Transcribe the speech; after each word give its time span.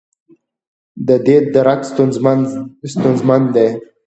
دې 1.25 1.37
درک 1.53 1.81
ستونزمن 3.19 3.41
دی. 3.53 3.67